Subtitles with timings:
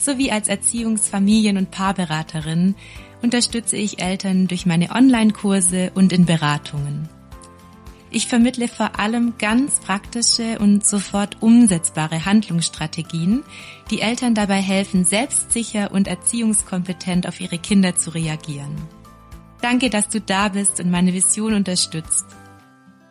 [0.00, 2.74] sowie als Erziehungs-, Familien- und Paarberaterin
[3.22, 7.08] unterstütze ich Eltern durch meine Online-Kurse und in Beratungen.
[8.12, 13.44] Ich vermittle vor allem ganz praktische und sofort umsetzbare Handlungsstrategien,
[13.90, 18.74] die Eltern dabei helfen, selbstsicher und erziehungskompetent auf ihre Kinder zu reagieren.
[19.62, 22.24] Danke, dass du da bist und meine Vision unterstützt.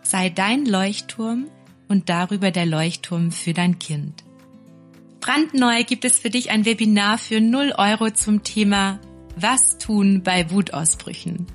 [0.02, 1.48] Sei dein Leuchtturm
[1.88, 4.24] und darüber der Leuchtturm für dein Kind.
[5.22, 9.00] Brandneu gibt es für dich ein Webinar für 0 Euro zum Thema
[9.36, 11.46] Was tun bei Wutausbrüchen.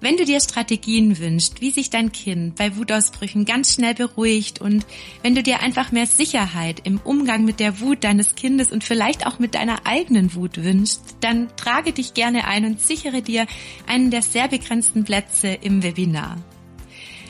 [0.00, 4.86] Wenn du dir Strategien wünschst, wie sich dein Kind bei Wutausbrüchen ganz schnell beruhigt und
[5.22, 9.26] wenn du dir einfach mehr Sicherheit im Umgang mit der Wut deines Kindes und vielleicht
[9.26, 13.46] auch mit deiner eigenen Wut wünschst, dann trage dich gerne ein und sichere dir
[13.86, 16.38] einen der sehr begrenzten Plätze im Webinar.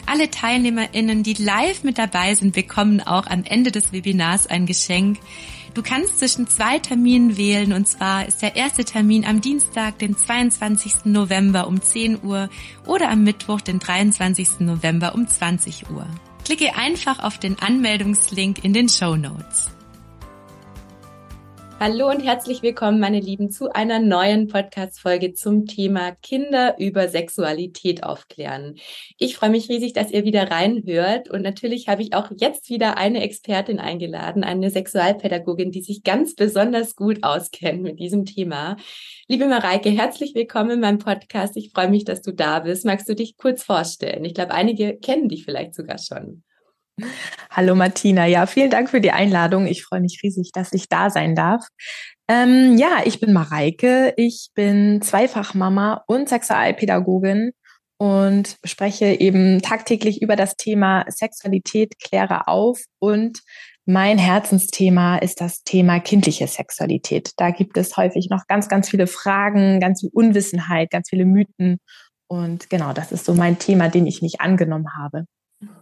[0.07, 5.19] Alle TeilnehmerInnen, die live mit dabei sind, bekommen auch am Ende des Webinars ein Geschenk,
[5.75, 10.17] Du kannst zwischen zwei Terminen wählen und zwar ist der erste Termin am Dienstag, den
[10.17, 11.05] 22.
[11.07, 12.49] November um 10 Uhr
[12.87, 14.61] oder am Mittwoch, den 23.
[14.61, 16.07] November um 20 Uhr.
[16.45, 19.73] Klicke einfach auf den Anmeldungslink in den Show Notes.
[21.87, 28.05] Hallo und herzlich willkommen, meine Lieben, zu einer neuen Podcast-Folge zum Thema Kinder über Sexualität
[28.05, 28.77] aufklären.
[29.19, 32.97] Ich freue mich riesig, dass ihr wieder reinhört und natürlich habe ich auch jetzt wieder
[32.97, 38.79] eine Expertin eingeladen, eine Sexualpädagogin, die sich ganz besonders gut auskennt mit diesem Thema.
[39.29, 41.55] Liebe Mareike, herzlich willkommen in meinem Podcast.
[41.59, 42.87] Ich freue mich, dass du da bist.
[42.87, 44.25] Magst du dich kurz vorstellen?
[44.25, 46.45] Ich glaube, einige kennen dich vielleicht sogar schon.
[47.51, 49.67] Hallo Martina, ja, vielen Dank für die Einladung.
[49.67, 51.67] Ich freue mich riesig, dass ich da sein darf.
[52.29, 57.53] Ähm, ja, ich bin Mareike, ich bin Zweifachmama und Sexualpädagogin
[57.99, 63.41] und spreche eben tagtäglich über das Thema Sexualität, kläre auf und
[63.87, 67.33] mein Herzensthema ist das Thema kindliche Sexualität.
[67.37, 71.79] Da gibt es häufig noch ganz, ganz viele Fragen, ganz viel Unwissenheit, ganz viele Mythen.
[72.27, 75.27] Und genau, das ist so mein Thema, den ich mich angenommen habe.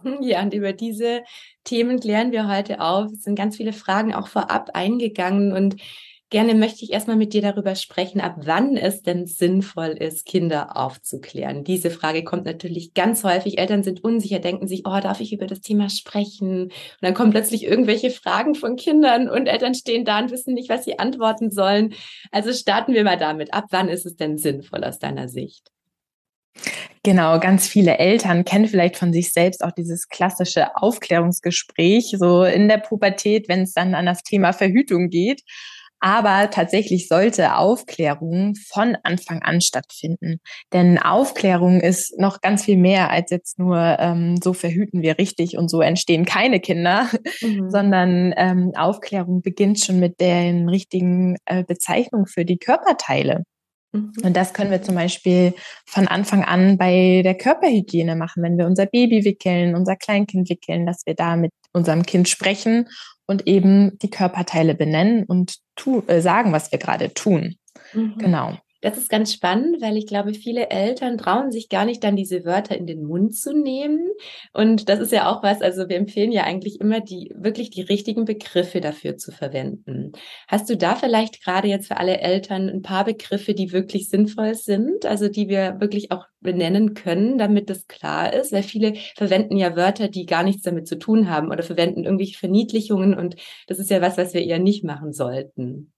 [0.21, 1.23] Ja, und über diese
[1.63, 3.11] Themen klären wir heute auf.
[3.11, 5.75] Es sind ganz viele Fragen auch vorab eingegangen und
[6.33, 10.75] gerne möchte ich erstmal mit dir darüber sprechen, ab wann es denn sinnvoll ist, Kinder
[10.75, 11.63] aufzuklären.
[11.63, 13.59] Diese Frage kommt natürlich ganz häufig.
[13.59, 16.63] Eltern sind unsicher, denken sich, oh, darf ich über das Thema sprechen?
[16.63, 16.71] Und
[17.01, 20.85] dann kommen plötzlich irgendwelche Fragen von Kindern und Eltern stehen da und wissen nicht, was
[20.85, 21.93] sie antworten sollen.
[22.31, 23.53] Also starten wir mal damit.
[23.53, 25.72] Ab wann ist es denn sinnvoll aus deiner Sicht?
[27.05, 32.69] Genau, ganz viele Eltern kennen vielleicht von sich selbst auch dieses klassische Aufklärungsgespräch, so in
[32.69, 35.41] der Pubertät, wenn es dann an das Thema Verhütung geht.
[35.99, 40.39] Aber tatsächlich sollte Aufklärung von Anfang an stattfinden.
[40.73, 45.57] Denn Aufklärung ist noch ganz viel mehr als jetzt nur, ähm, so verhüten wir richtig
[45.57, 47.09] und so entstehen keine Kinder,
[47.41, 47.69] mhm.
[47.69, 53.43] sondern ähm, Aufklärung beginnt schon mit den richtigen äh, Bezeichnungen für die Körperteile.
[53.93, 54.11] Mhm.
[54.23, 55.53] Und das können wir zum Beispiel
[55.85, 60.85] von Anfang an bei der Körperhygiene machen, wenn wir unser Baby wickeln, unser Kleinkind wickeln,
[60.85, 62.89] dass wir da mit unserem Kind sprechen
[63.25, 67.55] und eben die Körperteile benennen und tu, äh, sagen, was wir gerade tun.
[67.93, 68.15] Mhm.
[68.17, 68.57] Genau.
[68.83, 72.43] Das ist ganz spannend, weil ich glaube, viele Eltern trauen sich gar nicht dann diese
[72.43, 74.11] Wörter in den Mund zu nehmen.
[74.51, 77.83] Und das ist ja auch was, also wir empfehlen ja eigentlich immer die, wirklich die
[77.83, 80.11] richtigen Begriffe dafür zu verwenden.
[80.49, 84.53] Hast du da vielleicht gerade jetzt für alle Eltern ein paar Begriffe, die wirklich sinnvoll
[84.53, 88.51] sind, also die wir wirklich auch benennen können, damit das klar ist?
[88.51, 92.37] Weil viele verwenden ja Wörter, die gar nichts damit zu tun haben oder verwenden irgendwelche
[92.37, 95.92] Verniedlichungen und das ist ja was, was wir eher nicht machen sollten.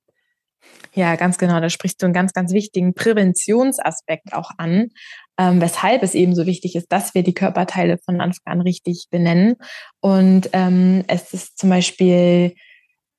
[0.93, 1.59] Ja, ganz genau.
[1.59, 4.91] Da sprichst du einen ganz, ganz wichtigen Präventionsaspekt auch an,
[5.37, 9.07] ähm, weshalb es eben so wichtig ist, dass wir die Körperteile von Anfang an richtig
[9.11, 9.55] benennen.
[9.99, 12.55] Und ähm, es ist zum Beispiel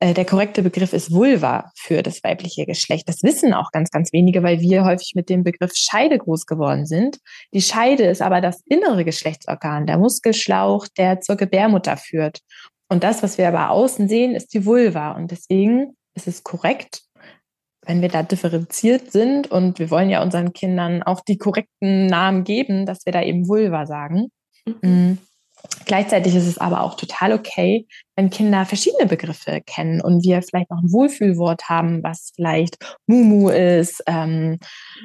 [0.00, 3.08] äh, der korrekte Begriff ist Vulva für das weibliche Geschlecht.
[3.08, 6.86] Das wissen auch ganz, ganz wenige, weil wir häufig mit dem Begriff Scheide groß geworden
[6.86, 7.18] sind.
[7.52, 12.40] Die Scheide ist aber das innere Geschlechtsorgan, der Muskelschlauch, der zur Gebärmutter führt.
[12.88, 15.12] Und das, was wir aber außen sehen, ist die Vulva.
[15.12, 17.02] Und deswegen ist es korrekt,
[17.86, 22.44] wenn wir da differenziert sind und wir wollen ja unseren Kindern auch die korrekten Namen
[22.44, 24.28] geben, dass wir da eben Vulva sagen.
[24.66, 24.76] Mhm.
[24.82, 25.18] Mm.
[25.84, 30.70] Gleichzeitig ist es aber auch total okay, wenn Kinder verschiedene Begriffe kennen und wir vielleicht
[30.70, 34.02] auch ein Wohlfühlwort haben, was vielleicht Mumu ist.
[34.06, 34.58] Ähm,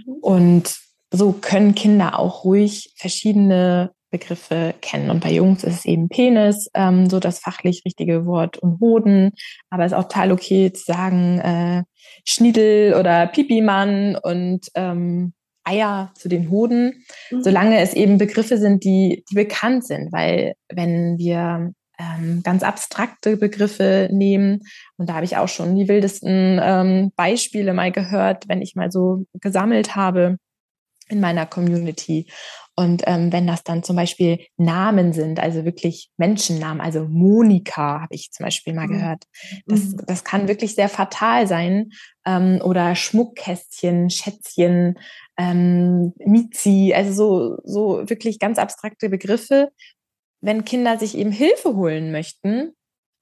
[0.06, 0.14] mhm.
[0.22, 0.76] Und
[1.12, 5.10] so können Kinder auch ruhig verschiedene Begriffe kennen.
[5.10, 9.32] Und bei Jungs ist es eben Penis, ähm, so das fachlich richtige Wort und Hoden.
[9.70, 11.84] Aber es ist auch total okay zu sagen äh,
[12.26, 17.44] Schniedel oder Pipimann und ähm, Eier zu den Hoden, mhm.
[17.44, 20.12] solange es eben Begriffe sind, die, die bekannt sind.
[20.12, 24.62] Weil wenn wir ähm, ganz abstrakte Begriffe nehmen,
[24.98, 28.92] und da habe ich auch schon die wildesten ähm, Beispiele mal gehört, wenn ich mal
[28.92, 30.38] so gesammelt habe
[31.10, 32.28] in meiner Community.
[32.76, 38.16] Und ähm, wenn das dann zum Beispiel Namen sind, also wirklich Menschennamen, also Monika habe
[38.16, 38.94] ich zum Beispiel mal mhm.
[38.94, 39.26] gehört,
[39.66, 40.02] das, mhm.
[40.08, 41.92] das kann wirklich sehr fatal sein.
[42.26, 44.98] Ähm, oder Schmuckkästchen, Schätzchen,
[45.38, 49.72] ähm, Mizi, also so, so wirklich ganz abstrakte Begriffe.
[50.40, 52.74] Wenn Kinder sich eben Hilfe holen möchten,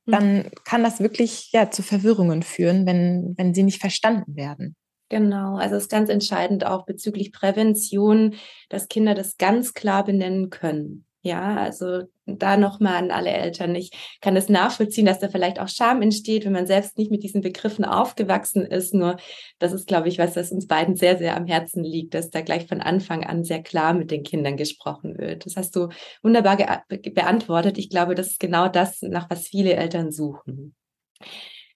[0.06, 0.12] mhm.
[0.12, 4.76] dann kann das wirklich ja zu Verwirrungen führen, wenn, wenn sie nicht verstanden werden.
[5.10, 8.36] Genau, also es ist ganz entscheidend auch bezüglich Prävention,
[8.70, 11.06] dass Kinder das ganz klar benennen können.
[11.22, 13.76] Ja, also da nochmal an alle Eltern.
[13.76, 13.92] Ich
[14.22, 17.42] kann es nachvollziehen, dass da vielleicht auch Scham entsteht, wenn man selbst nicht mit diesen
[17.42, 18.94] Begriffen aufgewachsen ist.
[18.94, 19.18] Nur
[19.58, 22.40] das ist, glaube ich, was, das uns beiden sehr, sehr am Herzen liegt, dass da
[22.40, 25.46] gleich von Anfang an sehr klar mit den Kindern gesprochen wird.
[25.46, 25.90] Das hast du
[26.22, 27.78] wunderbar beantwortet.
[27.78, 30.74] Ich glaube, das ist genau das, nach was viele Eltern suchen.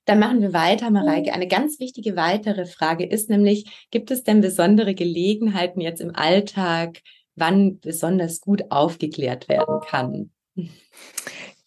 [0.05, 1.29] Dann machen wir weiter, Mareike.
[1.29, 1.35] Mhm.
[1.35, 7.01] Eine ganz wichtige weitere Frage ist nämlich, gibt es denn besondere Gelegenheiten jetzt im Alltag,
[7.35, 10.31] wann besonders gut aufgeklärt werden kann?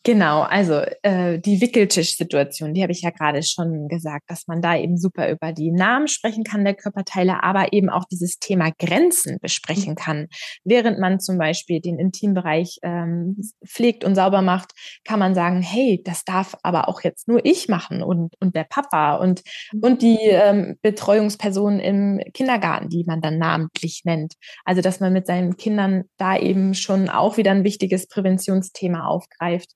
[0.07, 4.77] Genau, also äh, die Wickeltischsituation, die habe ich ja gerade schon gesagt, dass man da
[4.77, 9.39] eben super über die Namen sprechen kann der Körperteile, aber eben auch dieses Thema Grenzen
[9.43, 9.97] besprechen mhm.
[9.97, 10.29] kann.
[10.63, 13.37] Während man zum Beispiel den Intimbereich ähm,
[13.67, 14.71] pflegt und sauber macht,
[15.05, 18.63] kann man sagen, hey, das darf aber auch jetzt nur ich machen und, und der
[18.63, 19.43] Papa und,
[19.73, 19.81] mhm.
[19.81, 24.35] und die ähm, Betreuungsperson im Kindergarten, die man dann namentlich nennt.
[24.65, 29.73] Also dass man mit seinen Kindern da eben schon auch wieder ein wichtiges Präventionsthema aufgreift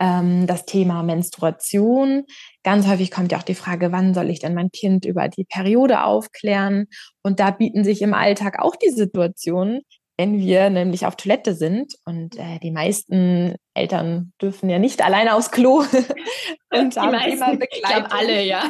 [0.00, 2.24] ähm, das Thema Menstruation.
[2.64, 5.44] Ganz häufig kommt ja auch die Frage, wann soll ich denn mein Kind über die
[5.44, 6.86] Periode aufklären?
[7.22, 9.82] Und da bieten sich im Alltag auch die Situationen,
[10.16, 15.34] wenn wir nämlich auf Toilette sind und äh, die meisten Eltern dürfen ja nicht alleine
[15.34, 15.78] aufs Klo
[16.70, 18.06] und die haben meisten, immer Begleitung.
[18.06, 18.64] Ich alle, ja.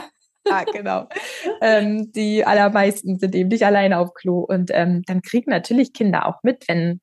[0.47, 1.09] Ja, genau.
[1.61, 4.41] ähm, die allermeisten sind eben nicht alleine auf Klo.
[4.41, 7.00] Und ähm, dann kriegen natürlich Kinder auch mit, wenn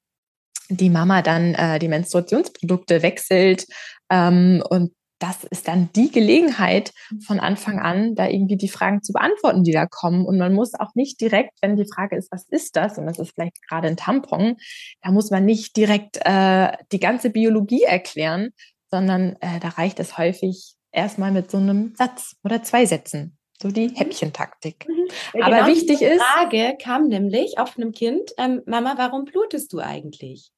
[0.70, 3.66] die Mama dann äh, die Menstruationsprodukte wechselt
[4.10, 6.94] ähm, und das ist dann die Gelegenheit
[7.26, 10.26] von Anfang an, da irgendwie die Fragen zu beantworten, die da kommen.
[10.26, 12.98] Und man muss auch nicht direkt, wenn die Frage ist, was ist das?
[12.98, 14.58] Und das ist vielleicht gerade ein Tampon,
[15.02, 18.50] da muss man nicht direkt äh, die ganze Biologie erklären,
[18.92, 23.38] sondern äh, da reicht es häufig erstmal mit so einem Satz oder zwei Sätzen.
[23.62, 23.96] So die mhm.
[23.96, 24.88] Häppchentaktik.
[24.88, 25.08] Mhm.
[25.34, 26.14] Ja, Aber genau wichtig ist.
[26.14, 30.52] Die Frage kam nämlich auf einem Kind, ähm, Mama, warum blutest du eigentlich?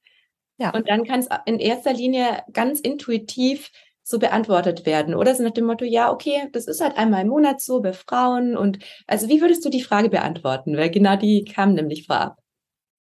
[0.59, 0.71] Ja.
[0.71, 3.71] Und dann kann es in erster Linie ganz intuitiv
[4.03, 5.13] so beantwortet werden.
[5.13, 7.93] Oder so nach dem Motto, ja, okay, das ist halt einmal im Monat so bei
[7.93, 8.57] Frauen.
[8.57, 10.75] Und also wie würdest du die Frage beantworten?
[10.75, 12.37] Weil genau die kam nämlich vorab.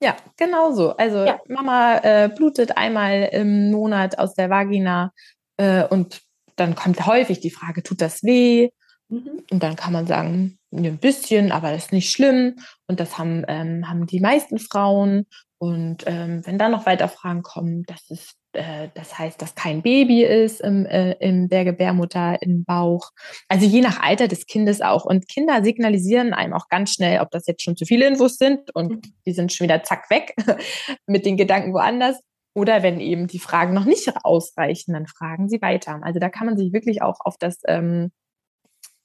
[0.02, 0.96] Ja, genau so.
[0.96, 1.40] Also ja.
[1.48, 5.12] Mama äh, blutet einmal im Monat aus der Vagina
[5.58, 6.22] äh, und
[6.56, 8.70] dann kommt häufig die Frage, tut das weh?
[9.10, 9.44] Mhm.
[9.50, 12.56] Und dann kann man sagen, ein bisschen, aber das ist nicht schlimm.
[12.88, 15.26] Und das haben, ähm, haben die meisten Frauen.
[15.64, 19.82] Und ähm, wenn dann noch weiter Fragen kommen, das ist, äh, das heißt, dass kein
[19.82, 23.12] Baby ist im, äh, in der Gebärmutter, im Bauch.
[23.48, 25.06] Also je nach Alter des Kindes auch.
[25.06, 28.76] Und Kinder signalisieren einem auch ganz schnell, ob das jetzt schon zu viele Infos sind
[28.76, 29.02] und mhm.
[29.26, 30.36] die sind schon wieder zack weg
[31.08, 32.20] mit den Gedanken woanders.
[32.54, 36.02] Oder wenn eben die Fragen noch nicht ausreichen, dann fragen sie weiter.
[36.04, 38.12] Also da kann man sich wirklich auch auf das, ähm,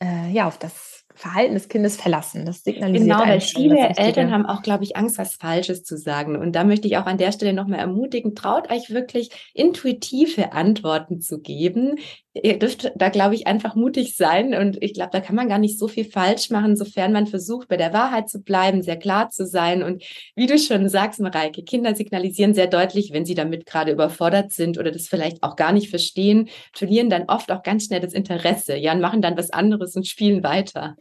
[0.02, 2.46] äh, ja, auf das Verhalten des Kindes verlassen.
[2.46, 5.96] Das signalisiert Genau, weil schon, viele Eltern haben auch, glaube ich, Angst, was Falsches zu
[5.96, 6.36] sagen.
[6.36, 11.20] Und da möchte ich auch an der Stelle nochmal ermutigen, traut euch wirklich intuitive Antworten
[11.20, 11.96] zu geben.
[12.40, 14.54] Ihr dürft da, glaube ich, einfach mutig sein.
[14.54, 17.66] Und ich glaube, da kann man gar nicht so viel falsch machen, sofern man versucht,
[17.66, 19.82] bei der Wahrheit zu bleiben, sehr klar zu sein.
[19.82, 20.04] Und
[20.36, 24.78] wie du schon sagst, Mareike, Kinder signalisieren sehr deutlich, wenn sie damit gerade überfordert sind
[24.78, 28.76] oder das vielleicht auch gar nicht verstehen, verlieren dann oft auch ganz schnell das Interesse,
[28.76, 30.96] ja, und machen dann was anderes und spielen weiter.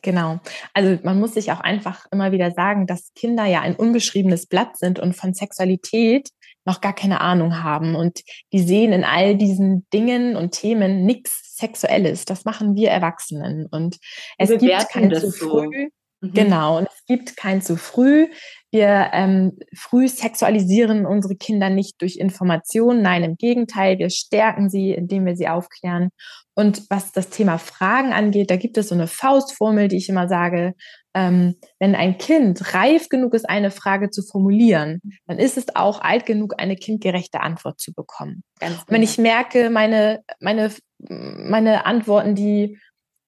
[0.00, 0.40] Genau.
[0.72, 4.78] Also man muss sich auch einfach immer wieder sagen, dass Kinder ja ein unbeschriebenes Blatt
[4.78, 6.30] sind und von Sexualität
[6.64, 7.94] noch gar keine Ahnung haben.
[7.94, 8.22] Und
[8.52, 12.24] die sehen in all diesen Dingen und Themen nichts Sexuelles.
[12.24, 13.66] Das machen wir Erwachsenen.
[13.66, 13.98] Und
[14.38, 15.90] es gibt kein zu früh.
[16.20, 16.28] So.
[16.28, 16.34] Mhm.
[16.34, 16.78] Genau.
[16.78, 18.28] Und es gibt kein zu früh.
[18.72, 23.02] Wir ähm, früh sexualisieren unsere Kinder nicht durch Informationen.
[23.02, 26.08] Nein, im Gegenteil, wir stärken sie, indem wir sie aufklären.
[26.54, 30.26] Und was das Thema Fragen angeht, da gibt es so eine Faustformel, die ich immer
[30.26, 30.72] sage,
[31.14, 36.00] ähm, wenn ein Kind reif genug ist, eine Frage zu formulieren, dann ist es auch
[36.00, 38.42] alt genug, eine kindgerechte Antwort zu bekommen.
[38.58, 39.10] Ganz wenn genau.
[39.10, 42.78] ich merke, meine, meine, meine Antworten, die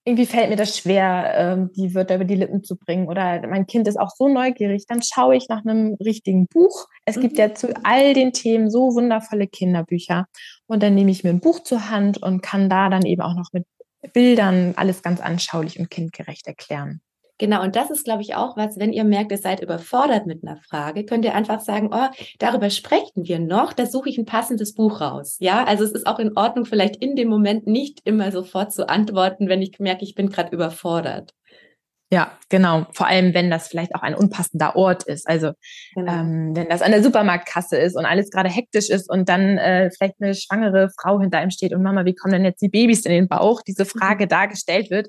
[0.04, 3.66] irgendwie fällt mir das schwer, ähm, die Wörter über die Lippen zu bringen oder mein
[3.66, 6.88] Kind ist auch so neugierig, dann schaue ich nach einem richtigen Buch.
[7.06, 7.20] Es mhm.
[7.22, 10.26] gibt ja zu all den Themen so wundervolle Kinderbücher
[10.66, 13.34] und dann nehme ich mir ein Buch zur Hand und kann da dann eben auch
[13.34, 13.64] noch mit
[14.12, 17.00] Bildern alles ganz anschaulich und kindgerecht erklären.
[17.38, 20.44] Genau, und das ist, glaube ich, auch was, wenn ihr merkt, ihr seid überfordert mit
[20.44, 22.06] einer Frage, könnt ihr einfach sagen, oh,
[22.38, 25.36] darüber sprechen wir noch, da suche ich ein passendes Buch raus.
[25.40, 28.88] Ja, also es ist auch in Ordnung, vielleicht in dem Moment nicht immer sofort zu
[28.88, 31.32] antworten, wenn ich merke, ich bin gerade überfordert.
[32.12, 32.86] Ja, genau.
[32.92, 35.26] Vor allem, wenn das vielleicht auch ein unpassender Ort ist.
[35.28, 35.50] Also
[35.96, 36.12] genau.
[36.12, 39.90] ähm, wenn das an der Supermarktkasse ist und alles gerade hektisch ist und dann äh,
[39.90, 43.04] vielleicht eine schwangere Frau hinter ihm steht und Mama, wie kommen denn jetzt die Babys
[43.04, 43.62] in den Bauch?
[43.62, 44.28] Diese Frage mhm.
[44.28, 45.08] dargestellt wird,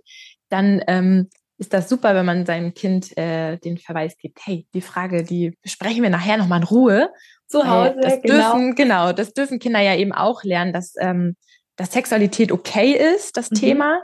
[0.50, 4.82] dann ähm, ist das super, wenn man seinem Kind äh, den Verweis gibt, hey, die
[4.82, 7.10] Frage, die besprechen wir nachher nochmal in Ruhe.
[7.48, 8.54] Zu Hause, das genau.
[8.54, 11.36] Dürfen, genau, das dürfen Kinder ja eben auch lernen, dass, ähm,
[11.76, 13.56] dass Sexualität okay ist, das mhm.
[13.56, 14.02] Thema,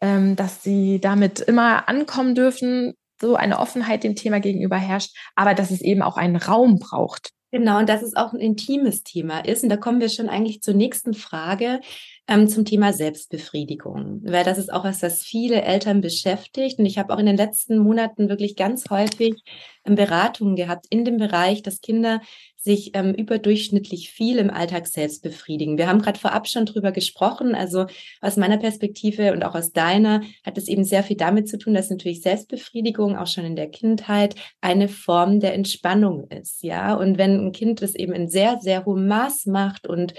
[0.00, 5.54] ähm, dass sie damit immer ankommen dürfen, so eine Offenheit dem Thema gegenüber herrscht, aber
[5.54, 7.30] dass es eben auch einen Raum braucht.
[7.50, 9.62] Genau, und dass es auch ein intimes Thema ist.
[9.62, 11.80] Und da kommen wir schon eigentlich zur nächsten Frage
[12.26, 16.78] ähm, zum Thema Selbstbefriedigung, weil das ist auch was, was viele Eltern beschäftigt.
[16.78, 19.42] Und ich habe auch in den letzten Monaten wirklich ganz häufig
[19.84, 22.22] ähm, Beratungen gehabt in dem Bereich, dass Kinder
[22.56, 25.76] sich ähm, überdurchschnittlich viel im Alltag selbst befriedigen.
[25.76, 27.54] Wir haben gerade vorab schon drüber gesprochen.
[27.54, 27.84] Also
[28.22, 31.74] aus meiner Perspektive und auch aus deiner hat es eben sehr viel damit zu tun,
[31.74, 36.62] dass natürlich Selbstbefriedigung auch schon in der Kindheit eine Form der Entspannung ist.
[36.62, 40.14] Ja, und wenn ein Kind das eben in sehr, sehr hohem Maß macht und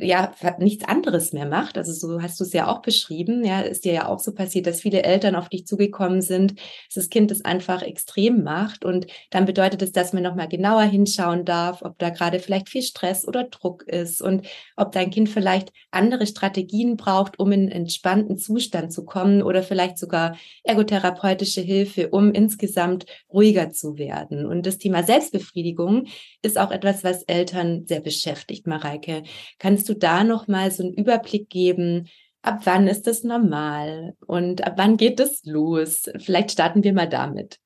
[0.00, 1.78] ja nichts anderes mehr macht.
[1.78, 3.44] Also so hast du es ja auch beschrieben.
[3.44, 6.94] Ja, ist dir ja auch so passiert, dass viele Eltern auf dich zugekommen sind, dass
[6.94, 10.82] das Kind es einfach extrem macht und dann bedeutet es, dass man noch mal genauer
[10.82, 14.46] hinschauen darf, ob da gerade vielleicht viel Stress oder Druck ist und
[14.76, 19.62] ob dein Kind vielleicht andere Strategien braucht, um in einen entspannten Zustand zu kommen oder
[19.62, 24.46] vielleicht sogar ergotherapeutische Hilfe, um insgesamt ruhiger zu werden.
[24.46, 26.06] Und das Thema Selbstbefriedigung
[26.42, 29.22] ist auch etwas, was Eltern sehr beschäftigt, Mareike.
[29.58, 32.08] Kannst Kannst du da noch mal so einen Überblick geben?
[32.40, 36.08] Ab wann ist das normal und ab wann geht es los?
[36.20, 37.58] Vielleicht starten wir mal damit.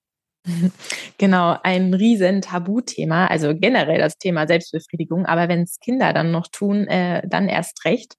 [1.19, 6.47] Genau, ein riesen Tabuthema, also generell das Thema Selbstbefriedigung, aber wenn es Kinder dann noch
[6.47, 8.15] tun, äh, dann erst recht.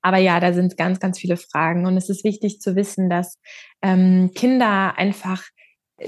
[0.00, 3.36] Aber ja, da sind ganz, ganz viele Fragen und es ist wichtig zu wissen, dass
[3.82, 5.42] ähm, Kinder einfach,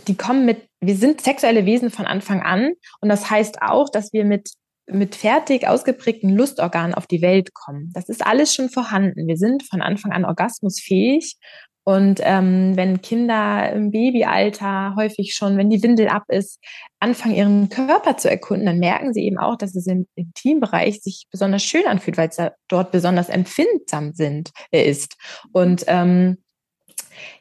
[0.07, 4.13] die kommen mit, wir sind sexuelle Wesen von Anfang an und das heißt auch, dass
[4.13, 4.53] wir mit
[4.87, 7.91] mit fertig ausgeprägten Lustorganen auf die Welt kommen.
[7.95, 9.27] Das ist alles schon vorhanden.
[9.27, 11.37] Wir sind von Anfang an orgasmusfähig.
[11.85, 16.61] Und ähm, wenn Kinder im Babyalter häufig schon, wenn die Windel ab ist,
[17.01, 21.27] anfangen, ihren Körper zu erkunden, dann merken sie eben auch, dass es im Intimbereich sich
[21.33, 25.17] besonders schön anfühlt, weil es dort besonders empfindsam sind, äh, ist.
[25.53, 26.39] Und ähm,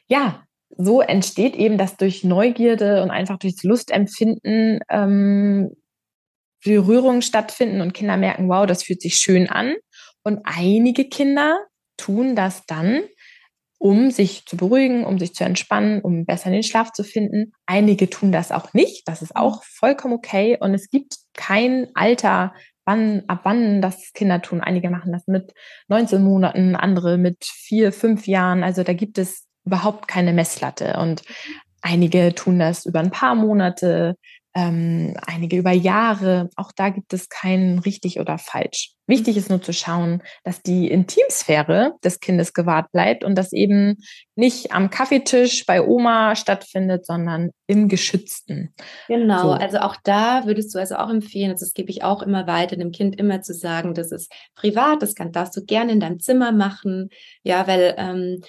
[0.08, 0.42] ja,
[0.76, 5.70] so entsteht eben das durch Neugierde und einfach durchs Lustempfinden ähm,
[6.64, 9.74] Berührungen stattfinden und Kinder merken, wow, das fühlt sich schön an.
[10.22, 11.58] Und einige Kinder
[11.96, 13.02] tun das dann,
[13.78, 17.52] um sich zu beruhigen, um sich zu entspannen, um besser in den Schlaf zu finden.
[17.66, 19.08] Einige tun das auch nicht.
[19.08, 20.56] Das ist auch vollkommen okay.
[20.60, 22.54] Und es gibt kein Alter,
[22.84, 24.60] wann, ab wann das Kinder tun.
[24.60, 25.52] Einige machen das mit
[25.88, 28.62] 19 Monaten, andere mit vier, fünf Jahren.
[28.62, 30.96] Also da gibt es überhaupt keine Messlatte.
[31.00, 31.22] Und
[31.80, 34.16] einige tun das über ein paar Monate,
[34.54, 36.50] ähm, einige über Jahre.
[36.56, 38.92] Auch da gibt es kein richtig oder falsch.
[39.06, 43.96] Wichtig ist nur zu schauen, dass die Intimsphäre des Kindes gewahrt bleibt und das eben
[44.36, 48.72] nicht am Kaffeetisch bei Oma stattfindet, sondern im Geschützten.
[49.08, 49.50] Genau, so.
[49.52, 52.76] also auch da würdest du also auch empfehlen, also das gebe ich auch immer weiter,
[52.76, 56.20] dem Kind immer zu sagen, das ist privat, das kann, darfst du gerne in deinem
[56.20, 57.08] Zimmer machen,
[57.42, 58.40] ja, weil ähm,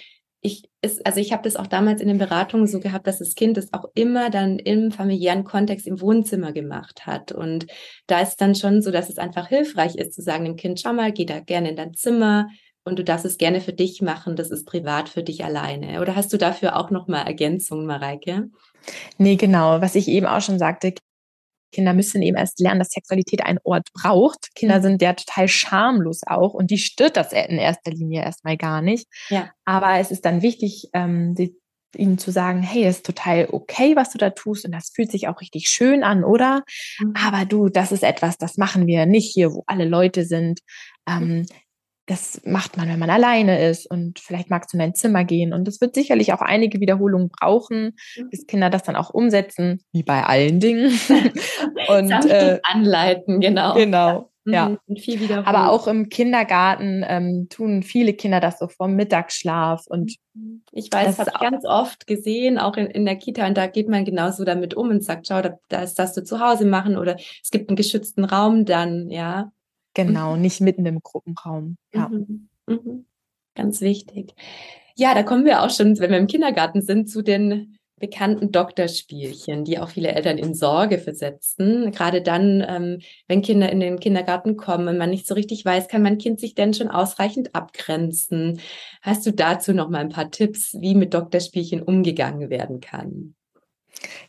[0.83, 3.57] ist, also ich habe das auch damals in den Beratungen so gehabt, dass das Kind
[3.57, 7.31] das auch immer dann im familiären Kontext im Wohnzimmer gemacht hat.
[7.31, 7.67] Und
[8.07, 10.93] da ist dann schon so, dass es einfach hilfreich ist zu sagen dem Kind, schau
[10.93, 12.47] mal, geh da gerne in dein Zimmer
[12.83, 16.01] und du darfst es gerne für dich machen, das ist privat für dich alleine.
[16.01, 18.49] Oder hast du dafür auch nochmal Ergänzungen, Mareike?
[19.17, 19.79] Nee, genau.
[19.79, 20.93] Was ich eben auch schon sagte,
[21.73, 24.55] Kinder müssen eben erst lernen, dass Sexualität einen Ort braucht.
[24.55, 24.83] Kinder mhm.
[24.83, 29.07] sind ja total schamlos auch und die stört das in erster Linie erstmal gar nicht.
[29.29, 29.51] Ja.
[29.65, 31.55] Aber es ist dann wichtig, ähm, die
[31.95, 35.11] ihnen zu sagen, hey, es ist total okay, was du da tust und das fühlt
[35.11, 36.63] sich auch richtig schön an, oder?
[36.99, 37.13] Mhm.
[37.15, 40.61] Aber du, das ist etwas, das machen wir nicht hier, wo alle Leute sind.
[41.07, 41.45] Ähm,
[42.05, 45.53] das macht man, wenn man alleine ist und vielleicht magst du in dein Zimmer gehen.
[45.53, 48.29] Und es wird sicherlich auch einige Wiederholungen brauchen, mhm.
[48.29, 50.91] bis Kinder das dann auch umsetzen, wie bei allen Dingen.
[51.87, 53.73] und äh, anleiten, genau.
[53.75, 54.29] Genau.
[54.45, 54.97] Ja, mhm.
[54.97, 60.63] viel aber auch im Kindergarten ähm, tun viele Kinder das so vorm Mittagsschlaf und mhm.
[60.73, 63.67] ich weiß, das habe ich ganz oft gesehen, auch in, in der Kita und da
[63.67, 66.97] geht man genauso damit um und sagt, schau, da, das darfst du zu Hause machen
[66.97, 69.53] oder es gibt einen geschützten Raum dann, ja.
[69.93, 70.41] Genau, mhm.
[70.41, 71.77] nicht mitten im Gruppenraum.
[71.93, 72.09] Ja.
[72.09, 72.49] Mhm.
[72.67, 73.05] Mhm.
[73.55, 74.33] Ganz wichtig.
[74.95, 79.63] Ja, da kommen wir auch schon, wenn wir im Kindergarten sind, zu den bekannten Doktorspielchen,
[79.63, 81.89] die auch viele Eltern in Sorge versetzen.
[81.91, 85.87] Gerade dann, ähm, wenn Kinder in den Kindergarten kommen und man nicht so richtig weiß,
[85.87, 88.59] kann mein Kind sich denn schon ausreichend abgrenzen?
[89.01, 93.35] Hast du dazu noch mal ein paar Tipps, wie mit Doktorspielchen umgegangen werden kann?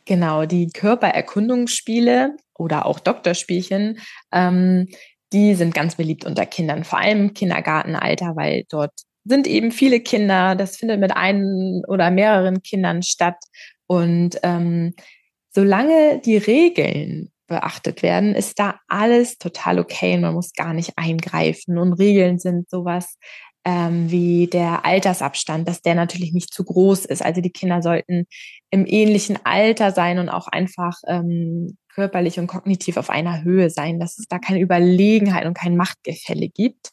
[0.05, 3.99] Genau, die Körpererkundungsspiele oder auch Doktorspielchen,
[4.31, 4.87] ähm,
[5.35, 8.93] die sind ganz beliebt unter Kindern, vor allem im Kindergartenalter, weil dort
[9.25, 13.35] sind eben viele Kinder, das findet mit einem oder mehreren Kindern statt.
[13.85, 14.93] Und ähm,
[15.51, 20.93] solange die Regeln beachtet werden, ist da alles total okay und man muss gar nicht
[20.95, 21.77] eingreifen.
[21.77, 23.17] Und Regeln sind sowas
[23.65, 27.25] ähm, wie der Altersabstand, dass der natürlich nicht zu groß ist.
[27.25, 28.27] Also die Kinder sollten
[28.69, 33.99] im ähnlichen Alter sein und auch einfach ähm, körperlich und kognitiv auf einer Höhe sein,
[33.99, 36.91] dass es da keine Überlegenheit und kein Machtgefälle gibt.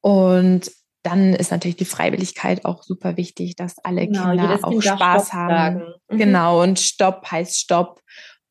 [0.00, 0.72] Und
[1.04, 5.32] dann ist natürlich die Freiwilligkeit auch super wichtig, dass alle genau, Kinder auch kind Spaß
[5.32, 5.82] haben.
[6.08, 6.18] Mhm.
[6.18, 8.00] Genau, und Stopp heißt Stopp.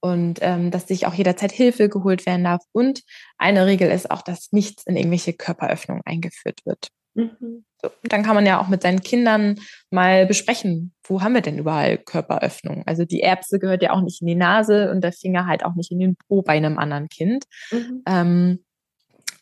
[0.03, 2.63] Und ähm, dass sich auch jederzeit Hilfe geholt werden darf.
[2.71, 3.03] Und
[3.37, 6.87] eine Regel ist auch, dass nichts in irgendwelche Körperöffnungen eingeführt wird.
[7.13, 7.65] Mhm.
[7.81, 11.57] So, dann kann man ja auch mit seinen Kindern mal besprechen, wo haben wir denn
[11.57, 12.83] überall Körperöffnungen?
[12.85, 15.75] Also die Erbse gehört ja auch nicht in die Nase und der Finger halt auch
[15.75, 17.45] nicht in den Po bei einem anderen Kind.
[17.71, 18.03] Mhm.
[18.07, 18.65] Ähm,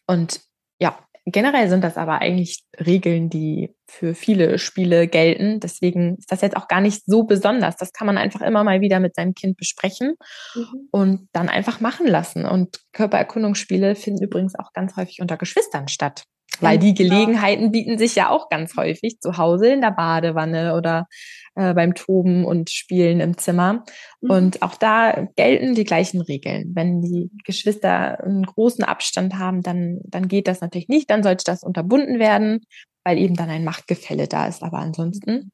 [0.07, 0.41] und
[0.79, 0.97] ja,
[1.31, 5.59] Generell sind das aber eigentlich Regeln, die für viele Spiele gelten.
[5.59, 7.75] Deswegen ist das jetzt auch gar nicht so besonders.
[7.75, 10.15] Das kann man einfach immer mal wieder mit seinem Kind besprechen
[10.55, 10.87] mhm.
[10.91, 12.45] und dann einfach machen lassen.
[12.45, 16.23] Und Körpererkundungsspiele finden übrigens auch ganz häufig unter Geschwistern statt.
[16.61, 17.15] Weil die genau.
[17.15, 21.07] Gelegenheiten bieten sich ja auch ganz häufig zu Hause in der Badewanne oder
[21.55, 23.83] äh, beim Toben und Spielen im Zimmer.
[24.21, 24.29] Mhm.
[24.29, 26.71] Und auch da gelten die gleichen Regeln.
[26.73, 31.09] Wenn die Geschwister einen großen Abstand haben, dann, dann geht das natürlich nicht.
[31.09, 32.61] Dann sollte das unterbunden werden,
[33.03, 34.63] weil eben dann ein Machtgefälle da ist.
[34.63, 35.51] Aber ansonsten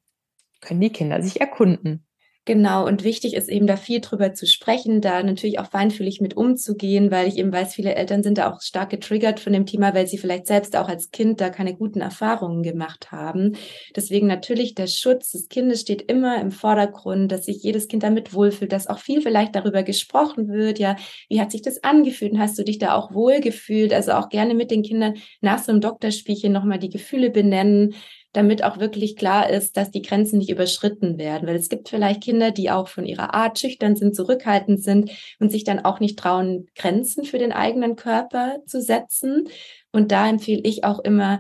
[0.61, 2.05] können die Kinder sich erkunden.
[2.47, 6.37] Genau, und wichtig ist eben da viel drüber zu sprechen, da natürlich auch feinfühlig mit
[6.37, 9.95] umzugehen, weil ich eben weiß, viele Eltern sind da auch stark getriggert von dem Thema,
[9.95, 13.53] weil sie vielleicht selbst auch als Kind da keine guten Erfahrungen gemacht haben.
[13.95, 18.31] Deswegen natürlich der Schutz des Kindes steht immer im Vordergrund, dass sich jedes Kind damit
[18.31, 20.77] wohlfühlt, dass auch viel vielleicht darüber gesprochen wird.
[20.77, 20.97] Ja,
[21.29, 22.37] wie hat sich das angefühlt?
[22.37, 23.91] Hast du dich da auch wohlgefühlt?
[23.91, 27.95] Also auch gerne mit den Kindern nach so einem Doktorspielchen nochmal die Gefühle benennen
[28.35, 31.47] damit auch wirklich klar ist, dass die Grenzen nicht überschritten werden.
[31.47, 35.51] Weil es gibt vielleicht Kinder, die auch von ihrer Art schüchtern sind, zurückhaltend sind und
[35.51, 39.47] sich dann auch nicht trauen, Grenzen für den eigenen Körper zu setzen.
[39.91, 41.39] Und da empfehle ich auch immer,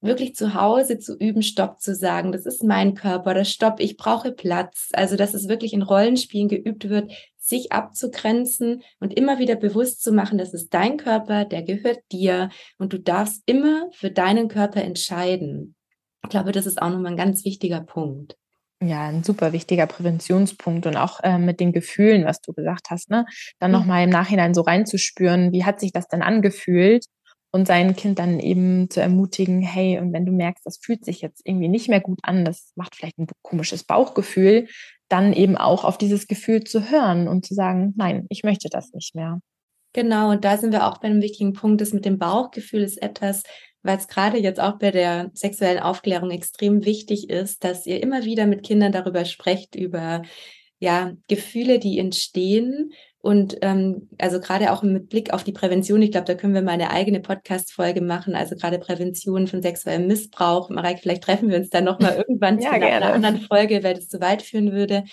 [0.00, 2.32] wirklich zu Hause zu üben, Stopp zu sagen.
[2.32, 4.88] Das ist mein Körper oder Stopp, ich brauche Platz.
[4.92, 10.12] Also, dass es wirklich in Rollenspielen geübt wird, sich abzugrenzen und immer wieder bewusst zu
[10.12, 12.48] machen, das ist dein Körper, der gehört dir
[12.78, 15.74] und du darfst immer für deinen Körper entscheiden.
[16.24, 18.36] Ich glaube, das ist auch nochmal ein ganz wichtiger Punkt.
[18.82, 23.10] Ja, ein super wichtiger Präventionspunkt und auch äh, mit den Gefühlen, was du gesagt hast,
[23.10, 23.26] ne?
[23.58, 23.78] Dann mhm.
[23.78, 27.04] nochmal im Nachhinein so reinzuspüren, wie hat sich das denn angefühlt?
[27.52, 31.20] Und sein Kind dann eben zu ermutigen, hey, und wenn du merkst, das fühlt sich
[31.20, 34.68] jetzt irgendwie nicht mehr gut an, das macht vielleicht ein komisches Bauchgefühl,
[35.08, 38.92] dann eben auch auf dieses Gefühl zu hören und zu sagen, nein, ich möchte das
[38.92, 39.40] nicht mehr.
[39.92, 43.02] Genau, und da sind wir auch bei einem wichtigen Punkt, das mit dem Bauchgefühl ist
[43.02, 43.42] etwas,
[43.82, 48.24] weil es gerade jetzt auch bei der sexuellen Aufklärung extrem wichtig ist, dass ihr immer
[48.24, 50.22] wieder mit Kindern darüber sprecht, über
[50.78, 52.92] ja, Gefühle, die entstehen.
[53.22, 56.62] Und ähm, also gerade auch mit Blick auf die Prävention, ich glaube, da können wir
[56.62, 60.70] mal eine eigene Podcast-Folge machen, also gerade Prävention von sexuellem Missbrauch.
[60.70, 63.94] Mareike, vielleicht treffen wir uns dann nochmal irgendwann ja, zu einer, einer anderen Folge, weil
[63.94, 65.04] das zu weit führen würde.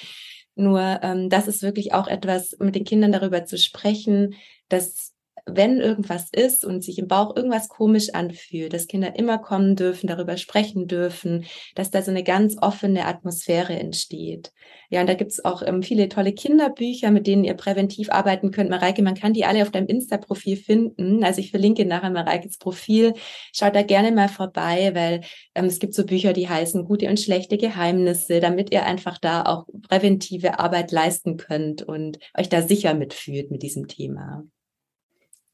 [0.55, 4.35] Nur ähm, das ist wirklich auch etwas, mit den Kindern darüber zu sprechen,
[4.69, 5.13] dass
[5.47, 10.07] wenn irgendwas ist und sich im Bauch irgendwas komisch anfühlt, dass Kinder immer kommen dürfen,
[10.07, 14.51] darüber sprechen dürfen, dass da so eine ganz offene Atmosphäre entsteht.
[14.89, 18.69] Ja, und da gibt's auch ähm, viele tolle Kinderbücher, mit denen ihr präventiv arbeiten könnt.
[18.69, 21.23] Mareike, man kann die alle auf deinem Insta-Profil finden.
[21.23, 23.13] Also ich verlinke nachher Mareikes Profil.
[23.53, 25.21] Schaut da gerne mal vorbei, weil
[25.55, 29.43] ähm, es gibt so Bücher, die heißen Gute und schlechte Geheimnisse, damit ihr einfach da
[29.43, 34.45] auch präventive Arbeit leisten könnt und euch da sicher mitfühlt mit diesem Thema.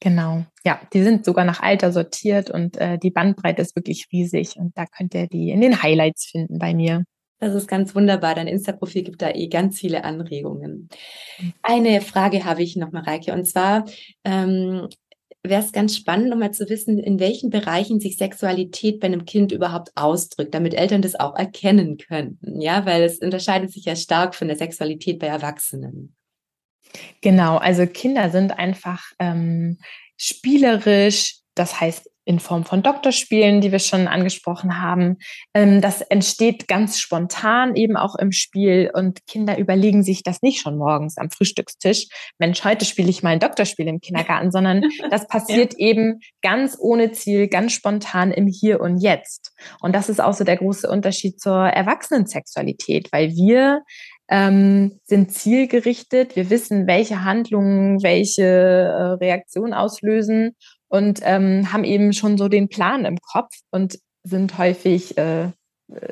[0.04, 4.58] Genau, ja, die sind sogar nach Alter sortiert und äh, die Bandbreite ist wirklich riesig
[4.58, 7.06] und da könnt ihr die in den Highlights finden bei mir.
[7.39, 8.36] Das ist ganz wunderbar.
[8.36, 10.89] Dein Insta-Profil gibt da eh ganz viele Anregungen.
[11.62, 13.86] Eine Frage habe ich noch, Mareike, und zwar
[14.26, 14.89] ähm,
[15.42, 19.54] wäre es ganz spannend, nochmal zu wissen, in welchen Bereichen sich Sexualität bei einem Kind
[19.54, 22.60] überhaupt ausdrückt, damit Eltern das auch erkennen könnten.
[22.60, 26.13] Ja, weil es unterscheidet sich ja stark von der Sexualität bei Erwachsenen.
[27.21, 29.79] Genau, also Kinder sind einfach ähm,
[30.17, 35.17] spielerisch, das heißt in Form von Doktorspielen, die wir schon angesprochen haben.
[35.53, 40.62] Ähm, das entsteht ganz spontan eben auch im Spiel und Kinder überlegen sich das nicht
[40.62, 42.08] schon morgens am Frühstückstisch.
[42.39, 45.88] Mensch, heute spiele ich mal ein Doktorspiel im Kindergarten, sondern das passiert ja.
[45.88, 49.51] eben ganz ohne Ziel, ganz spontan im Hier und Jetzt.
[49.82, 53.82] Und das ist auch so der große Unterschied zur Erwachsenensexualität, weil wir
[54.30, 56.36] ähm, sind zielgerichtet.
[56.36, 60.56] Wir wissen, welche Handlungen welche äh, Reaktion auslösen
[60.88, 65.50] und ähm, haben eben schon so den Plan im Kopf und sind häufig äh,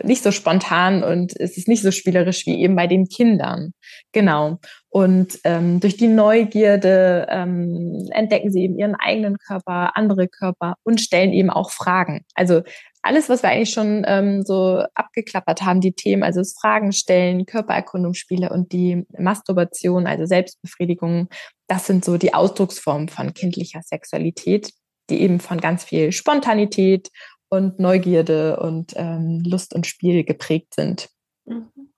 [0.04, 3.74] nicht so spontan und es ist nicht so spielerisch wie eben bei den Kindern.
[4.12, 4.60] Genau.
[4.89, 11.00] Und ähm, durch die Neugierde ähm, entdecken sie eben ihren eigenen Körper, andere Körper und
[11.00, 12.26] stellen eben auch Fragen.
[12.36, 12.62] Also
[13.03, 17.45] alles, was wir eigentlich schon ähm, so abgeklappert haben, die Themen, also das Fragen stellen,
[17.45, 21.27] Körpererkundungsspiele und die Masturbation, also Selbstbefriedigung,
[21.67, 24.71] das sind so die Ausdrucksformen von kindlicher Sexualität,
[25.09, 27.09] die eben von ganz viel Spontanität
[27.49, 31.09] und Neugierde und ähm, Lust und Spiel geprägt sind.
[31.45, 31.90] Mhm.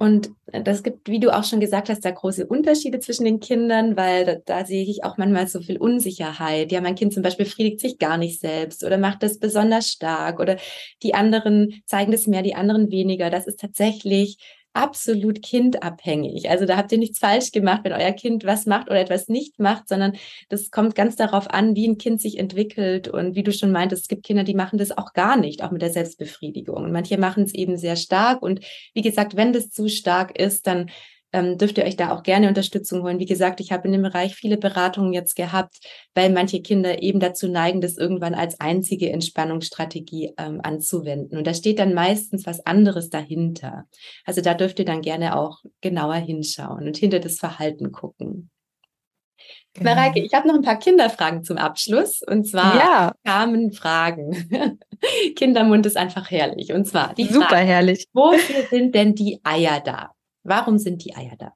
[0.00, 3.98] Und das gibt, wie du auch schon gesagt hast, da große Unterschiede zwischen den Kindern,
[3.98, 6.72] weil da, da, sehe ich auch manchmal so viel Unsicherheit.
[6.72, 10.40] Ja, mein Kind zum Beispiel befriedigt sich gar nicht selbst oder macht das besonders stark
[10.40, 10.56] oder
[11.02, 13.28] die anderen zeigen das mehr, die anderen weniger.
[13.28, 14.38] Das ist tatsächlich
[14.72, 16.48] absolut kindabhängig.
[16.48, 19.58] Also da habt ihr nichts falsch gemacht, wenn euer Kind was macht oder etwas nicht
[19.58, 20.12] macht, sondern
[20.48, 23.08] das kommt ganz darauf an, wie ein Kind sich entwickelt.
[23.08, 25.70] Und wie du schon meintest, es gibt Kinder, die machen das auch gar nicht, auch
[25.70, 26.84] mit der Selbstbefriedigung.
[26.84, 28.42] Und manche machen es eben sehr stark.
[28.42, 28.60] Und
[28.94, 30.90] wie gesagt, wenn das zu stark ist, dann
[31.32, 33.18] ähm, dürft ihr euch da auch gerne Unterstützung holen.
[33.18, 35.76] Wie gesagt, ich habe in dem Bereich viele Beratungen jetzt gehabt,
[36.14, 41.38] weil manche Kinder eben dazu neigen, das irgendwann als einzige Entspannungsstrategie ähm, anzuwenden.
[41.38, 43.84] Und da steht dann meistens was anderes dahinter.
[44.24, 48.50] Also da dürft ihr dann gerne auch genauer hinschauen und hinter das Verhalten gucken.
[49.74, 49.94] Genau.
[49.94, 52.22] Mareike, ich habe noch ein paar Kinderfragen zum Abschluss.
[52.26, 53.12] Und zwar ja.
[53.24, 54.78] kamen Fragen.
[55.36, 56.72] Kindermund ist einfach herrlich.
[56.72, 58.06] Und zwar die Super Frage, herrlich.
[58.12, 60.10] Wofür sind denn die Eier da?
[60.42, 61.52] Warum sind die Eier da?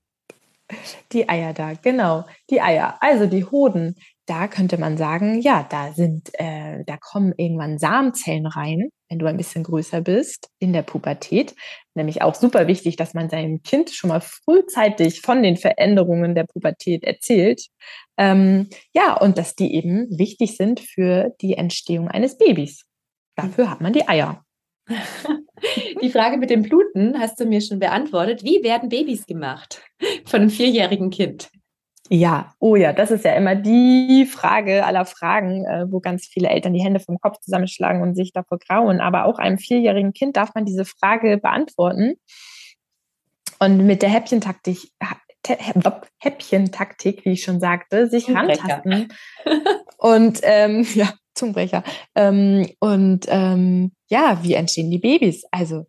[1.13, 2.25] Die Eier da, genau.
[2.51, 3.97] Die Eier, also die Hoden.
[4.27, 9.27] Da könnte man sagen, ja, da sind, äh, da kommen irgendwann Samenzellen rein, wenn du
[9.27, 11.55] ein bisschen größer bist in der Pubertät.
[11.95, 16.45] Nämlich auch super wichtig, dass man seinem Kind schon mal frühzeitig von den Veränderungen der
[16.45, 17.67] Pubertät erzählt.
[18.17, 22.85] Ähm, ja, und dass die eben wichtig sind für die Entstehung eines Babys.
[23.37, 24.44] Dafür hat man die Eier.
[26.03, 28.45] Die Frage mit dem Bluten hast du mir schon beantwortet.
[28.45, 29.83] Wie werden Babys gemacht
[30.27, 31.51] von einem vierjährigen Kind?
[32.11, 36.51] Ja, oh ja, das ist ja immer die Frage aller Fragen, äh, wo ganz viele
[36.51, 39.01] Eltern die Hände vom Kopf zusammenschlagen und sich davor grauen.
[39.01, 42.17] Aber auch einem vierjährigen Kind darf man diese Frage beantworten.
[43.59, 44.91] Und mit der Häppchentaktik,
[46.19, 49.09] Häppchentaktik, wie ich schon sagte, sich rantasten.
[49.97, 51.83] und ähm, ja, Zungenbrecher.
[52.15, 55.45] Ähm, und ähm, ja, wie entstehen die Babys?
[55.51, 55.87] Also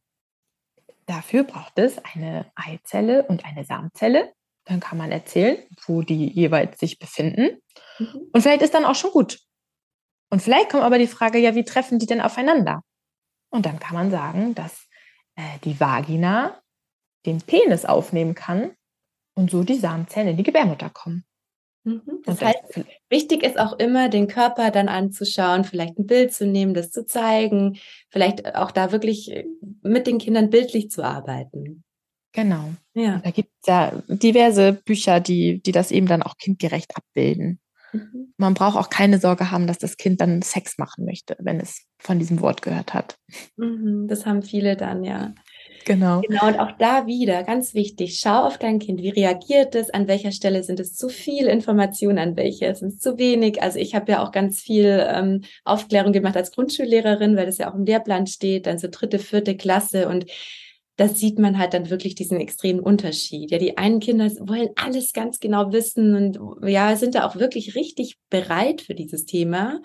[1.06, 4.34] dafür braucht es eine Eizelle und eine Samenzelle.
[4.66, 7.60] Dann kann man erzählen, wo die jeweils sich befinden.
[8.00, 8.30] Mhm.
[8.34, 9.40] Und vielleicht ist dann auch schon gut.
[10.32, 12.82] Und vielleicht kommt aber die Frage, ja, wie treffen die denn aufeinander?
[13.52, 14.88] Und dann kann man sagen, dass
[15.36, 16.60] äh, die Vagina
[17.28, 18.76] den Penis aufnehmen kann
[19.36, 21.26] und so die Samenzellen in die Gebärmutter kommen.
[21.86, 22.02] Mhm.
[22.26, 26.74] Das heißt, wichtig ist auch immer, den Körper dann anzuschauen, vielleicht ein Bild zu nehmen,
[26.74, 27.78] das zu zeigen,
[28.10, 29.46] vielleicht auch da wirklich äh,
[29.84, 31.84] mit den Kindern bildlich zu arbeiten.
[32.34, 32.74] Genau.
[32.96, 33.22] Ja.
[33.24, 37.60] Da gibt es ja diverse Bücher, die, die das eben dann auch kindgerecht abbilden.
[37.94, 38.34] Mhm.
[38.38, 41.86] Man braucht auch keine Sorge haben, dass das Kind dann Sex machen möchte, wenn es
[42.00, 43.18] von diesem Wort gehört hat.
[43.58, 45.34] Mhm, das haben viele dann, ja.
[45.86, 46.22] Genau.
[46.22, 50.08] Genau, und auch da wieder, ganz wichtig, schau auf dein Kind, wie reagiert es, an
[50.08, 53.62] welcher Stelle sind es zu viel Informationen, an welcher sind es zu wenig.
[53.62, 57.70] Also ich habe ja auch ganz viel ähm, Aufklärung gemacht als Grundschullehrerin, weil das ja
[57.70, 60.26] auch im Lehrplan steht, dann so dritte, vierte Klasse und
[60.98, 63.52] das sieht man halt dann wirklich diesen extremen Unterschied.
[63.52, 67.76] Ja, die einen Kinder wollen alles ganz genau wissen und ja, sind da auch wirklich
[67.76, 69.82] richtig bereit für dieses Thema.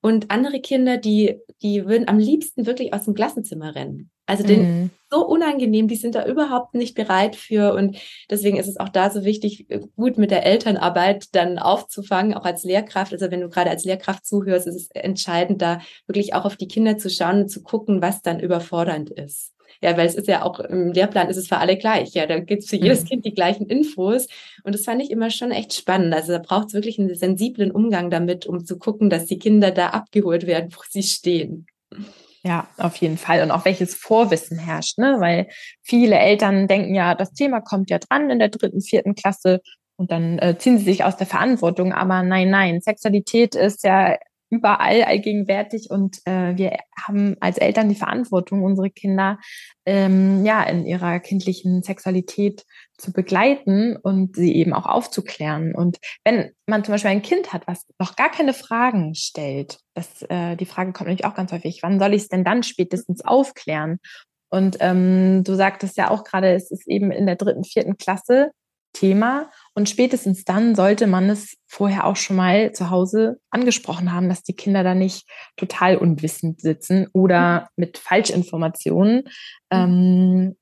[0.00, 4.10] Und andere Kinder, die, die würden am liebsten wirklich aus dem Klassenzimmer rennen.
[4.24, 4.90] Also den mhm.
[5.10, 7.74] so unangenehm, die sind da überhaupt nicht bereit für.
[7.74, 7.98] Und
[8.30, 12.62] deswegen ist es auch da so wichtig, gut mit der Elternarbeit dann aufzufangen, auch als
[12.62, 13.12] Lehrkraft.
[13.12, 16.68] Also wenn du gerade als Lehrkraft zuhörst, ist es entscheidend, da wirklich auch auf die
[16.68, 19.52] Kinder zu schauen und zu gucken, was dann überfordernd ist.
[19.82, 22.14] Ja, weil es ist ja auch im Lehrplan ist es für alle gleich.
[22.14, 23.08] Ja, da gibt es für jedes mhm.
[23.08, 24.28] Kind die gleichen Infos.
[24.62, 26.14] Und das fand ich immer schon echt spannend.
[26.14, 29.72] Also da braucht es wirklich einen sensiblen Umgang damit, um zu gucken, dass die Kinder
[29.72, 31.66] da abgeholt werden, wo sie stehen.
[32.44, 33.42] Ja, auf jeden Fall.
[33.42, 35.16] Und auch welches Vorwissen herrscht, ne?
[35.18, 35.48] Weil
[35.82, 39.60] viele Eltern denken ja, das Thema kommt ja dran in der dritten, vierten Klasse
[39.96, 41.92] und dann äh, ziehen sie sich aus der Verantwortung.
[41.92, 44.16] Aber nein, nein, Sexualität ist ja
[44.52, 49.38] überall allgegenwärtig und äh, wir haben als Eltern die Verantwortung, unsere Kinder
[49.86, 52.64] ähm, ja in ihrer kindlichen Sexualität
[52.98, 55.74] zu begleiten und sie eben auch aufzuklären.
[55.74, 60.22] Und wenn man zum Beispiel ein Kind hat, was noch gar keine Fragen stellt, das,
[60.28, 63.24] äh, die Frage kommt nämlich auch ganz häufig, wann soll ich es denn dann spätestens
[63.24, 64.00] aufklären?
[64.50, 68.50] Und ähm, du sagtest ja auch gerade, es ist eben in der dritten, vierten Klasse
[68.92, 69.50] Thema.
[69.74, 74.42] Und spätestens dann sollte man es vorher auch schon mal zu Hause angesprochen haben, dass
[74.42, 77.66] die Kinder da nicht total unwissend sitzen oder mhm.
[77.76, 79.24] mit Falschinformationen.
[79.70, 80.56] Ähm,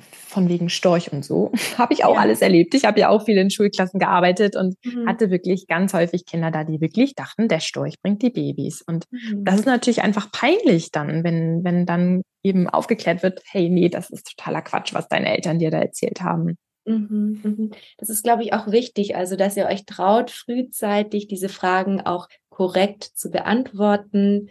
[0.00, 1.52] von wegen Storch und so.
[1.78, 2.20] habe ich auch ja.
[2.20, 2.74] alles erlebt.
[2.74, 5.06] Ich habe ja auch viel in Schulklassen gearbeitet und mhm.
[5.06, 8.82] hatte wirklich ganz häufig Kinder da, die wirklich dachten, der Storch bringt die Babys.
[8.82, 9.44] Und mhm.
[9.44, 14.10] das ist natürlich einfach peinlich dann, wenn, wenn dann eben aufgeklärt wird, hey, nee, das
[14.10, 16.56] ist totaler Quatsch, was deine Eltern dir da erzählt haben.
[16.84, 17.70] Mhm, mhm.
[17.98, 22.28] Das ist, glaube ich, auch wichtig, also dass ihr euch traut, frühzeitig diese Fragen auch
[22.48, 24.50] korrekt zu beantworten,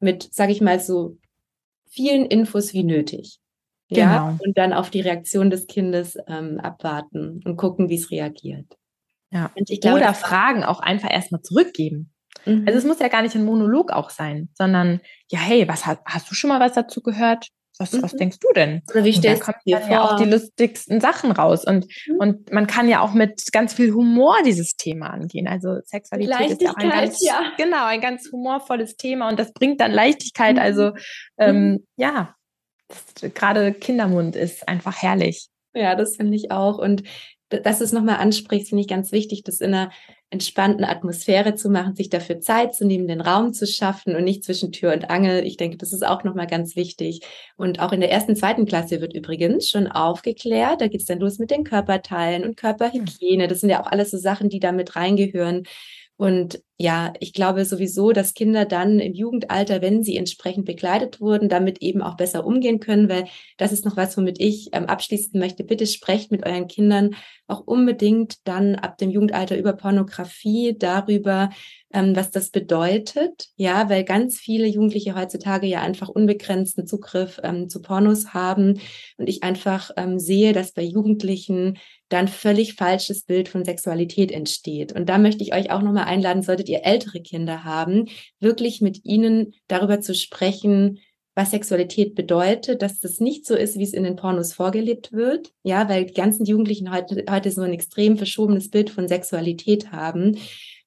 [0.00, 1.18] mit, sage ich mal, so
[1.88, 3.38] vielen Infos wie nötig.
[3.88, 4.00] Genau.
[4.00, 8.76] Ja, und dann auf die Reaktion des Kindes ähm, abwarten und gucken, wie es reagiert.
[9.30, 9.50] Ja.
[9.80, 12.12] Glaube, Oder Fragen auch einfach erstmal zurückgeben.
[12.44, 12.64] Mhm.
[12.66, 16.00] Also es muss ja gar nicht ein Monolog auch sein, sondern ja, hey, was hast,
[16.04, 17.48] hast du schon mal was dazu gehört?
[17.78, 18.02] Was, mhm.
[18.02, 18.82] was denkst du denn?
[18.90, 19.90] Oder wie stellst du dir vor?
[19.90, 21.64] ja auch die lustigsten Sachen raus.
[21.64, 22.16] Und, mhm.
[22.18, 25.46] und man kann ja auch mit ganz viel Humor dieses Thema angehen.
[25.46, 27.52] Also Sexualität ist ja auch ein ganz, ja.
[27.56, 30.56] genau, ein ganz humorvolles Thema und das bringt dann Leichtigkeit.
[30.56, 30.62] Mhm.
[30.62, 30.92] Also
[31.38, 31.86] ähm, mhm.
[31.96, 32.34] ja,
[33.34, 35.48] gerade Kindermund ist einfach herrlich.
[35.74, 36.78] Ja, das finde ich auch.
[36.78, 37.04] Und
[37.48, 39.90] dass du es nochmal ansprichst, finde ich ganz wichtig, das in einer
[40.30, 44.44] entspannten Atmosphäre zu machen, sich dafür Zeit zu nehmen, den Raum zu schaffen und nicht
[44.44, 45.44] zwischen Tür und Angel.
[45.46, 47.20] Ich denke, das ist auch nochmal ganz wichtig.
[47.56, 50.82] Und auch in der ersten, zweiten Klasse wird übrigens schon aufgeklärt.
[50.82, 53.48] Da geht es dann los mit den Körperteilen und Körperhygiene.
[53.48, 55.62] Das sind ja auch alles so Sachen, die da mit reingehören.
[56.16, 61.48] Und ja, ich glaube sowieso, dass Kinder dann im Jugendalter, wenn sie entsprechend begleitet wurden,
[61.48, 65.40] damit eben auch besser umgehen können, weil das ist noch was, womit ich ähm, abschließen
[65.40, 65.64] möchte.
[65.64, 67.16] Bitte sprecht mit euren Kindern
[67.48, 71.50] auch unbedingt dann ab dem Jugendalter über Pornografie, darüber,
[71.92, 73.48] ähm, was das bedeutet.
[73.56, 78.80] Ja, weil ganz viele Jugendliche heutzutage ja einfach unbegrenzten Zugriff ähm, zu Pornos haben
[79.16, 81.78] und ich einfach ähm, sehe, dass bei Jugendlichen
[82.10, 84.92] dann völlig falsches Bild von Sexualität entsteht.
[84.92, 88.08] Und da möchte ich euch auch nochmal einladen, solltet ihr ältere Kinder haben,
[88.40, 91.00] wirklich mit ihnen darüber zu sprechen,
[91.38, 95.52] was Sexualität bedeutet, dass das nicht so ist, wie es in den Pornos vorgelebt wird.
[95.62, 100.36] Ja, weil die ganzen Jugendlichen heute, heute so ein extrem verschobenes Bild von Sexualität haben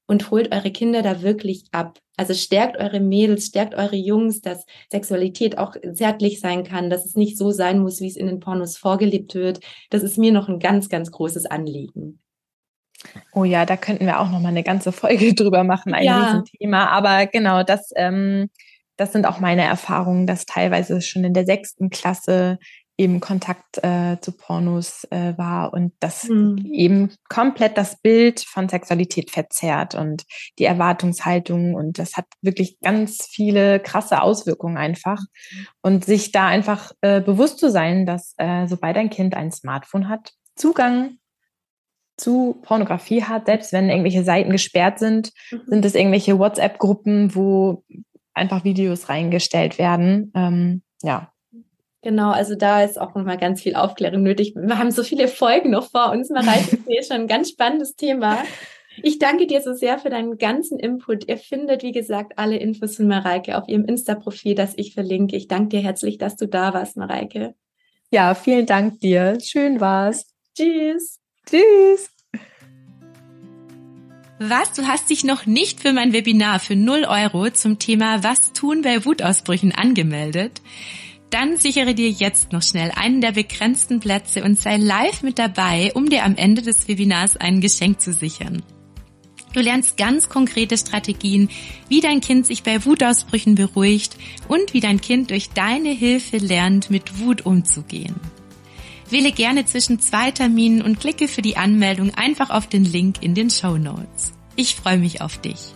[0.08, 2.00] und holt eure Kinder da wirklich ab.
[2.18, 7.16] Also stärkt eure Mädels, stärkt eure Jungs, dass Sexualität auch zärtlich sein kann, dass es
[7.16, 9.62] nicht so sein muss, wie es in den Pornos vorgelebt wird.
[9.90, 12.20] Das ist mir noch ein ganz, ganz großes Anliegen.
[13.34, 16.24] Oh ja, da könnten wir auch noch mal eine ganze Folge drüber machen, ein ja.
[16.24, 16.88] Riesenthema.
[16.88, 18.50] Aber genau, das, ähm,
[18.98, 22.60] das sind auch meine Erfahrungen, dass teilweise schon in der sechsten Klasse
[23.02, 26.58] eben Kontakt äh, zu Pornos äh, war und das mhm.
[26.72, 30.24] eben komplett das Bild von Sexualität verzerrt und
[30.60, 35.18] die Erwartungshaltung und das hat wirklich ganz viele krasse Auswirkungen einfach
[35.82, 40.08] und sich da einfach äh, bewusst zu sein, dass äh, sobald ein Kind ein Smartphone
[40.08, 41.18] hat, Zugang
[42.22, 45.62] zu Pornografie hat, selbst wenn irgendwelche Seiten gesperrt sind, mhm.
[45.66, 47.84] sind es irgendwelche WhatsApp-Gruppen, wo
[48.34, 50.32] einfach Videos reingestellt werden.
[50.36, 51.32] Ähm, ja,
[52.04, 54.56] Genau, also da ist auch nochmal ganz viel Aufklärung nötig.
[54.56, 56.32] Wir haben so viele Folgen noch vor uns.
[56.32, 58.44] Mareike, das ist schon ein ganz spannendes Thema.
[59.04, 61.30] Ich danke dir so sehr für deinen ganzen Input.
[61.30, 65.36] Ihr findet, wie gesagt, alle Infos von Mareike auf ihrem Insta-Profil, das ich verlinke.
[65.36, 67.54] Ich danke dir herzlich, dass du da warst, Mareike.
[68.10, 69.38] Ja, vielen Dank dir.
[69.40, 70.26] Schön war's.
[70.56, 71.20] Tschüss.
[71.46, 72.11] Tschüss.
[74.44, 78.54] Was, du hast dich noch nicht für mein Webinar für 0 Euro zum Thema Was
[78.54, 80.64] tun bei Wutausbrüchen angemeldet?
[81.30, 85.92] Dann sichere dir jetzt noch schnell einen der begrenzten Plätze und sei live mit dabei,
[85.94, 88.64] um dir am Ende des Webinars ein Geschenk zu sichern.
[89.54, 91.50] Du lernst ganz konkrete Strategien,
[91.88, 96.90] wie dein Kind sich bei Wutausbrüchen beruhigt und wie dein Kind durch deine Hilfe lernt,
[96.90, 98.16] mit Wut umzugehen.
[99.12, 103.36] Wähle gerne zwischen zwei Terminen und klicke für die Anmeldung einfach auf den Link in
[103.36, 104.34] den Show Notes.
[104.56, 105.74] Ich freue mich auf dich.